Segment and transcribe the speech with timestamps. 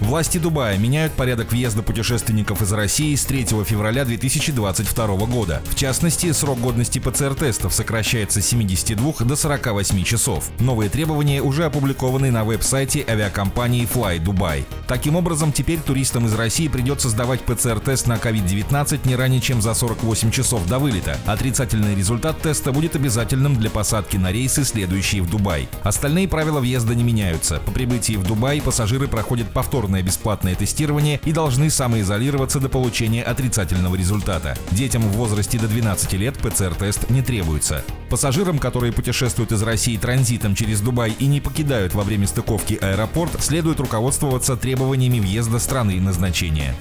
[0.00, 5.60] Власти Дубая меняют порядок въезда путешественников из России с 3 февраля 2022 года.
[5.66, 10.48] В частности, срок годности ПЦР-тестов сокращается с 72 до 48 часов.
[10.58, 14.64] Новые требования уже опубликованы на веб-сайте авиакомпании Fly Dubai.
[14.88, 19.74] Таким образом, теперь туристам из России придется сдавать ПЦР-тест на COVID-19 не ранее, чем за
[19.74, 21.18] 48 часов до вылета.
[21.26, 25.68] Отрицательный результат теста будет обязательным для посадки на рейсы, следующие в Дубай.
[25.82, 27.60] Остальные правила въезда не меняются.
[27.66, 29.50] По прибытии в Дубай пассажиры проходят
[29.90, 34.56] повторное бесплатное тестирование и должны самоизолироваться до получения отрицательного результата.
[34.70, 37.82] Детям в возрасте до 12 лет ПЦР-тест не требуется.
[38.08, 43.32] Пассажирам, которые путешествуют из России транзитом через Дубай и не покидают во время стыковки аэропорт,
[43.40, 46.74] следует руководствоваться требованиями въезда страны назначения.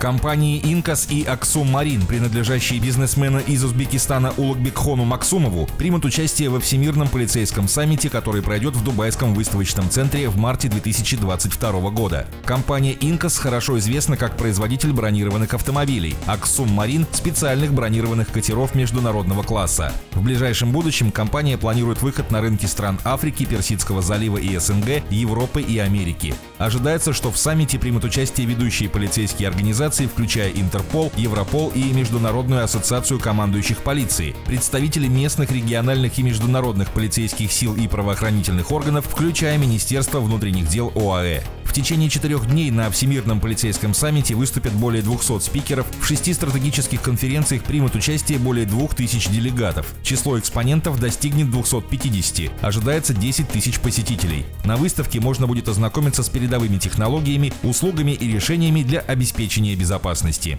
[0.00, 7.08] Компании «Инкас» и «Аксум Марин», принадлежащие бизнесмену из Узбекистана Улугбекхону Максумову, примут участие во Всемирном
[7.08, 11.99] полицейском саммите, который пройдет в Дубайском выставочном центре в марте 2022 года.
[12.44, 19.92] Компания «Инкас» хорошо известна как производитель бронированных автомобилей, «Аксум Марин»— специальных бронированных катеров международного класса.
[20.12, 25.60] В ближайшем будущем компания планирует выход на рынки стран Африки, Персидского залива и СНГ, Европы
[25.60, 26.34] и Америки.
[26.58, 33.20] Ожидается, что в саммите примут участие ведущие полицейские организации включая Интерпол, Европол и Международную ассоциацию
[33.20, 40.68] командующих полиции, представители местных, региональных и международных полицейских сил и правоохранительных органов, включая Министерство внутренних
[40.68, 41.42] дел ОАЭ.
[41.70, 47.00] В течение четырех дней на Всемирном полицейском саммите выступят более 200 спикеров, в шести стратегических
[47.00, 49.86] конференциях примут участие более 2000 делегатов.
[50.02, 54.46] Число экспонентов достигнет 250, ожидается 10 тысяч посетителей.
[54.64, 60.58] На выставке можно будет ознакомиться с передовыми технологиями, услугами и решениями для обеспечения безопасности.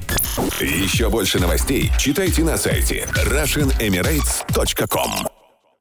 [0.61, 5.30] Еще больше новостей читайте на сайте RussianEmirates.com